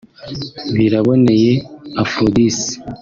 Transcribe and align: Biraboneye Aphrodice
Biraboneye 0.75 1.51
Aphrodice 2.03 2.69